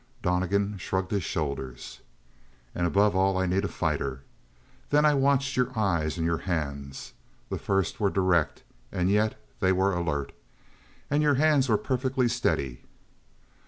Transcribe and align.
Donnegan 0.23 0.79
shrugged 0.79 1.11
his 1.11 1.21
shoulders. 1.23 1.99
"And 2.73 2.87
above 2.87 3.15
all, 3.15 3.37
I 3.37 3.45
need 3.45 3.63
a 3.63 3.67
fighter. 3.67 4.23
Then 4.89 5.05
I 5.05 5.13
watched 5.13 5.55
your 5.55 5.71
eyes 5.77 6.17
and 6.17 6.25
your 6.25 6.39
hands. 6.39 7.13
The 7.49 7.59
first 7.59 7.99
were 7.99 8.09
direct 8.09 8.63
and 8.91 9.11
yet 9.11 9.35
they 9.59 9.71
were 9.71 9.93
alert. 9.93 10.31
And 11.11 11.21
your 11.21 11.35
hands 11.35 11.69
were 11.69 11.77
perfectly 11.77 12.27
steady." 12.27 12.81